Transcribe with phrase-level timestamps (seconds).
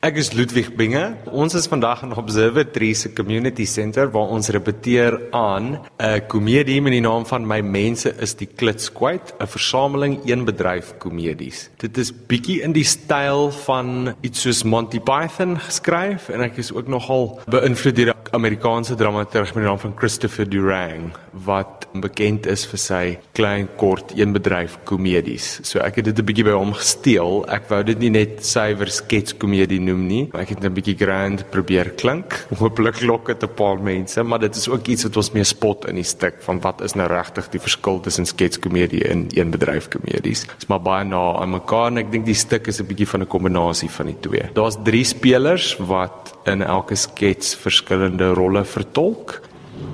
[0.00, 1.02] Ek is Ludwig Binge.
[1.28, 6.92] Ons is vandag in Observatory se Community Center waar ons repeteer aan 'n komedie met
[6.92, 11.68] die naam van My mense is die klitskwyt, 'n versameling een bedryf komedies.
[11.76, 16.72] Dit is bietjie in die styl van iets soos Monty Python geskryf en ek is
[16.72, 22.46] ook nogal beïnvloed deur 'n Amerikaanse dramaturg met die naam van Christopher Durang wat bekend
[22.46, 25.60] is vir sy klein kort een bedryf komedies.
[25.62, 27.44] So ek het dit 'n bietjie by hom gesteel.
[27.48, 30.22] Ek wou dit nie net suiwer sketskomedie noem nie.
[30.38, 32.46] Ek het 'n bietjie grand probeer klink.
[32.60, 35.88] Hooplik lok dit 'n paar mense, maar dit is ook iets wat ons mee spot
[35.88, 39.88] in die stuk van wat is nou regtig die verskil tussen sketskomedie en een bedryf
[39.88, 40.46] komedies.
[40.46, 43.08] Dit is maar baie na aan mekaar en ek dink die stuk is 'n bietjie
[43.08, 44.50] van 'n kombinasie van die twee.
[44.54, 49.40] Daar's 3 spelers wat in elke skets verskillende rolle vertolk.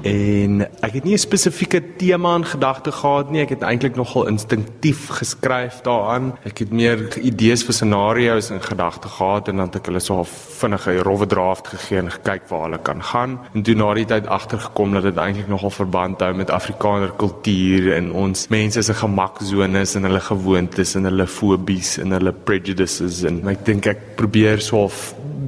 [0.07, 3.41] En ek het nie 'n spesifieke tema in gedagte gehad nie.
[3.41, 6.39] Ek het eintlik nogal instinktief geskryf daaraan.
[6.45, 10.25] Ek het meer idees vir scenario's in gedagte gehad en dan het ek hulle so
[10.63, 13.41] 'n rowwe draft gegee en gekyk waar hulle kan gaan.
[13.55, 17.93] En toe na die tyd agtergekom dat dit eintlik nogal verband hou met Afrikaner kultuur
[17.93, 23.49] en ons mense se gemaksones en hulle gewoontes en hulle fobies en hulle prejudices en
[23.49, 24.91] ek dink ek probeer so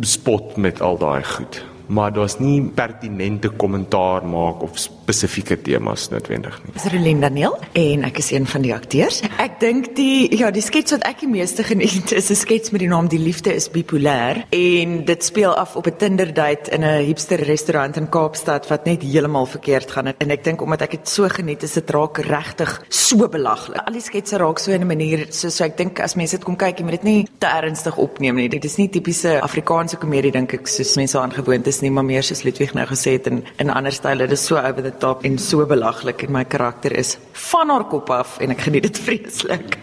[0.00, 6.58] spot met al daai goed maar daar's nie pertinente kommentaar maak of spesifieke temas noodwendig
[6.64, 6.72] nie.
[6.76, 9.22] Dis Relien Daniel en ek is een van die akteurs.
[9.40, 12.80] Ek dink die ja, die skets wat ek die meeste geniet is 'n skets met
[12.84, 16.84] die naam Die liefde is bipolêr en dit speel af op 'n Tinder date in
[16.84, 20.90] 'n hipster restaurant in Kaapstad wat net heeltemal verkeerd gaan en ek dink omdat ek
[20.90, 23.80] dit so geniet is dit raak regtig so belaglik.
[23.86, 26.44] Al die sketse raak so in 'n manier so so ek dink as mense dit
[26.44, 28.48] kom kyk, jy moet dit nie te ernstig opneem nie.
[28.48, 32.24] Dit is nie tipiese Afrikaanse komedie dink ek soos mense aangewoond is nie, maar meer
[32.26, 34.26] soos Ludwig nou gesê het in in ander style.
[34.26, 37.16] Dit is so over the top en so belaglik en my karakter is
[37.48, 39.78] van haar kop af en ek geniet dit vreeslik.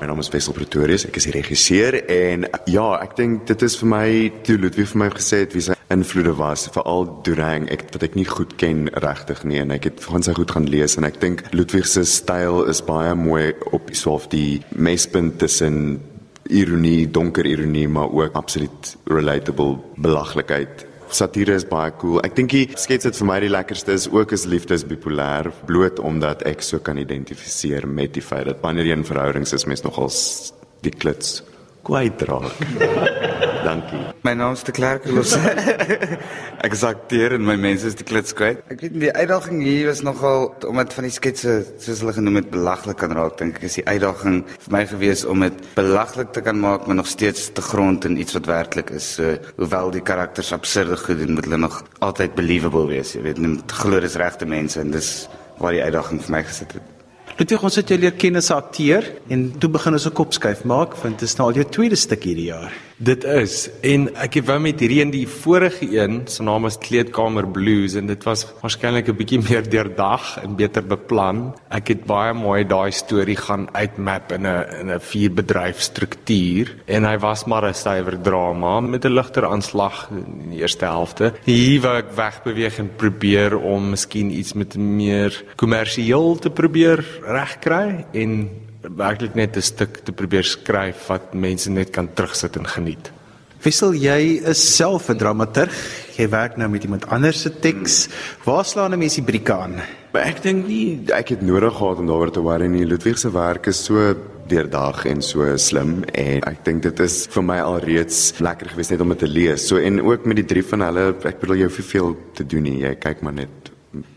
[0.00, 3.76] my naam is Wessel Pretorius, ek is die regisseur en ja, ek dink dit is
[3.80, 4.08] vir my
[4.46, 8.18] toe Ludwig vir my gesê het wie sy invloede was, veral Durang, ek wat ek
[8.18, 11.20] nie goed ken regtig nie en ek het van sy goed gaan lees en ek
[11.22, 16.00] dink Ludwig se styl is baie mooi op so of die mespunt tussen
[16.50, 22.20] ironie, donker ironie, maar ook absoluut relatable belaglikheid satire is baie cool.
[22.26, 26.00] Ek dink die skets wat vir my die lekkerste is ook is liefdes bipolêr bloot
[26.02, 29.84] omdat ek so kan identifiseer met die feit dat wanneer jy in verhoudings is mens
[29.86, 30.10] nogal
[30.82, 31.40] die klits
[31.86, 32.56] kwyt raak.
[33.66, 34.00] Dankie.
[34.26, 35.34] My naam is De Klerk Los.
[36.66, 38.62] ek is akteur en my mense is die klits kwyt.
[38.72, 42.50] Ek weet die uitdaging hier was nogal omdat van die sketse soos hulle genoem het
[42.54, 43.38] belaglik kan raak.
[43.40, 47.00] Dink ek is die uitdaging vir my gewees om dit belaglik te kan maak maar
[47.02, 49.12] nog steeds te grond in iets wat werklik is.
[49.20, 53.14] So hoewel die karakters absurde goed doen, moet hulle nog altyd believable wees.
[53.14, 55.14] Jy weet, net glo dis regte mense en dis
[55.62, 56.95] waar die uitdaging vir my gesit het.
[57.36, 60.96] Dit ons het jou leer ken as akteur en toe begin ons 'n kopskuif maak
[61.02, 62.72] want dit is nou al jou tweede stuk hierdie jaar.
[62.96, 66.78] Dit is en ek het wou met hierdie een die vorige een se naam is
[66.80, 71.52] Kleedkamer Blues en dit was waarskynlik 'n bietjie meer deurdag en beter beplan.
[71.68, 77.04] Ek het baie mooi daai storie gaan uitmap in 'n in 'n vierbedryf struktuur en
[77.04, 81.34] hy was maar 'n suiwer drama met 'n ligter aanslag in die eerste helfte.
[81.44, 88.06] Hier wou ek wegbeweeg en probeer om miskien iets met meer kommersieel te probeer regkry
[88.12, 93.10] en werklik net 'n stuk te probeer skryf wat mense net kan terugsit en geniet.
[93.62, 95.74] Wissel jy is self 'n dramaturg.
[96.16, 98.08] Jy werk nou met iemand anders se teks.
[98.44, 99.80] Waar slaan 'n mens die brieke aan?
[100.12, 102.86] Maar ek dink nie ek het nodig gehad om daaroor te worry nie.
[102.86, 104.14] Ludwig se werk is so
[104.46, 109.00] deurdag en so slim en ek dink dit is vir my alreeds lekker geweest net
[109.00, 109.66] om dit te lees.
[109.66, 112.46] So en ook met die drie van hulle, ek bedoel jy hoef nie veel te
[112.46, 112.78] doen nie.
[112.80, 113.65] Jy kyk maar net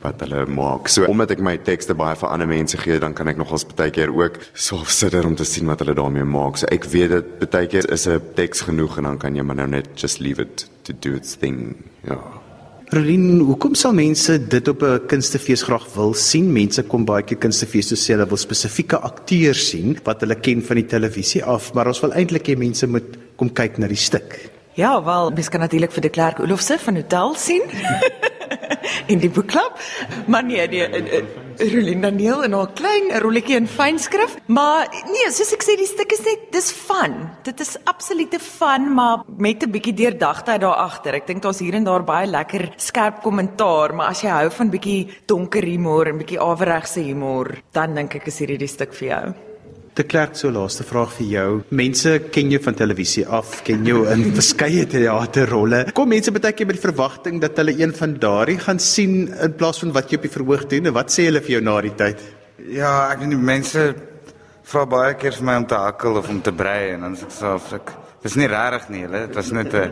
[0.01, 0.87] wat hulle maak.
[0.87, 3.91] So omdat ek my tekste baie vir ander mense gee, dan kan ek nogals baie
[3.91, 6.57] keer ook so sit om te sien wat hulle daarmee maak.
[6.57, 9.55] So ek weet dit baie keer is 'n teks genoeg en dan kan jy maar
[9.55, 11.75] nou net just leave it to do its thing.
[12.03, 12.19] Ja.
[12.89, 16.51] Rolien, hoekom sal mense dit op 'n kunstefees graag wil sien?
[16.51, 20.61] Mense kom baie keer kunstefees toe sê hulle wil spesifieke akteurs sien wat hulle ken
[20.61, 23.95] van die televisie af, maar ons wil eintlik hê mense moet kom kyk na die
[23.95, 24.49] stuk.
[24.73, 27.61] Ja, wel, mens kan natuurlik vir die Klerk Olofse van Hotel sien.
[29.07, 29.79] in die boekklub.
[30.27, 35.31] Maar nee, nee, eh, eh, Rolien Daniel en 'n klein rolletjie in fynskrif, maar nee,
[35.31, 37.29] soos ek sê, die stuk is net dis fun.
[37.43, 41.13] Dit is absolute fun, maar met 'n bietjie deurdagtheid daar agter.
[41.13, 44.69] Ek dink daar's hier en daar baie lekker skerp kommentaar, maar as jy hou van
[44.69, 49.07] bietjie donker humor en bietjie aweregse humor, dan dink ek is hierdie die stuk vir
[49.07, 49.48] jou.
[49.99, 51.47] De Klerk, so laaste vraag vir jou.
[51.75, 55.81] Mense ken jou van televisie af, ken jou in verskeie teaterrolle.
[55.97, 59.57] Kom mense baie keer met die verwagting dat hulle een van daardie gaan sien in
[59.59, 61.73] plaas van wat jy op die verhoog doen en wat sê hulle vir jou na
[61.83, 62.23] die tyd?
[62.71, 63.89] Ja, ek weet nie mense
[64.71, 67.27] vra baie keer vir my om te hakkel of om te brei en dan sê
[67.27, 69.21] ek so ek Dis nie rarig nie, hulle.
[69.27, 69.91] Dit was net 'n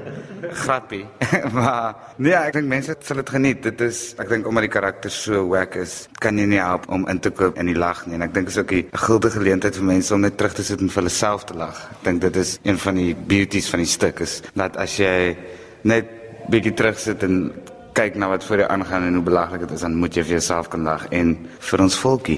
[0.52, 1.06] grappie.
[1.58, 3.64] maar nee, ek dink mense sal dit geniet.
[3.64, 7.08] Dit is ek dink omdat die karakter so wack is, kan jy nie help om
[7.08, 8.16] in te koop in die lag nie.
[8.16, 10.82] En ek dink is ook 'n guldige geleentheid vir mense om net terug te sit
[10.82, 11.78] en vir hulle self te lag.
[11.92, 15.38] Ek dink dit is een van die beauties van die stuk is dat as jy
[15.84, 16.06] net
[16.50, 17.54] bietjie terugsit en
[17.98, 20.36] kyk na wat voor jou aangaan en hoe belaglik dit is, dan moet jy vir
[20.38, 21.34] jouself kan lag en
[21.70, 22.38] vir ons volkie.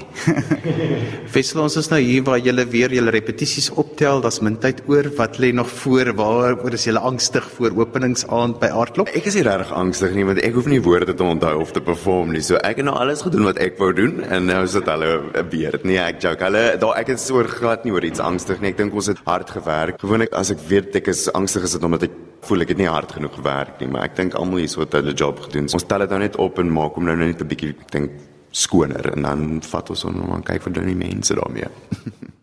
[1.34, 4.22] Wessel, ons is nou hier waar julle weer julle repetisies optel.
[4.24, 5.10] Daar's min tyd oor.
[5.18, 6.12] Wat lê nog voor?
[6.16, 9.12] Waar oor is julle angstig voor openingsaand by Aardklop?
[9.16, 11.84] Ek is nie regtig angstig nie want ek hoef nie woorde te onthou of te
[11.84, 12.44] perform nie.
[12.46, 15.12] So ek het nou alles gedoen wat ek wou doen en nou is dit hulle
[15.52, 15.76] weer.
[15.84, 16.48] Nee, ek joke.
[16.48, 18.72] Hulle daar ek het so glad nie oor iets angstig nie.
[18.72, 20.00] Ek dink ons het hard gewerk.
[20.00, 22.88] Gewoonlik as ek weet ek is angstig is dit omdat ek voel ek het nie
[22.88, 25.68] hard genoeg gewerk nie, maar ek dink almal hier so het hulle job gedoen.
[25.72, 28.10] Ons tel dit nou net op en maak hom nou net 'n bietjie ek dink
[28.50, 31.68] skoner en dan vat ons hom maar kyk vir die mense daarmee.